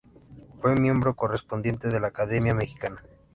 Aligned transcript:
Fue 0.59 0.75
miembro 0.79 1.15
correspondiente 1.15 1.87
de 1.89 1.99
la 1.99 2.07
Academia 2.07 2.55
Mexicana. 2.55 3.03